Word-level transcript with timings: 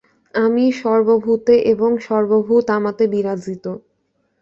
আমি 0.33 0.65
সর্বভূতে 0.81 1.55
এবং 1.73 1.91
সর্বভূত 2.07 2.65
আমাতে 2.77 3.03
বিরাজিত। 3.07 3.65